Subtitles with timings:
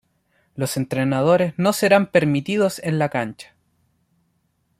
[0.55, 3.53] Los entrenadores no serán permitidos en la cancha.